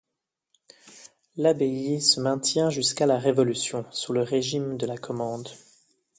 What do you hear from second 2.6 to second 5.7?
jusqu’à la Révolution sous le régime de la commende.